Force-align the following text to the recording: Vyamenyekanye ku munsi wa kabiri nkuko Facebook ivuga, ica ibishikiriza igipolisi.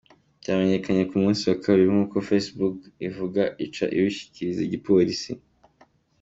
Vyamenyekanye 0.43 1.03
ku 1.09 1.15
munsi 1.23 1.41
wa 1.49 1.57
kabiri 1.63 1.89
nkuko 1.93 2.15
Facebook 2.29 2.77
ivuga, 3.07 3.41
ica 3.65 3.85
ibishikiriza 3.97 4.61
igipolisi. 4.63 5.31